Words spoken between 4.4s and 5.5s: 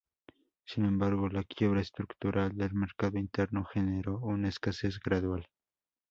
escasez gradual.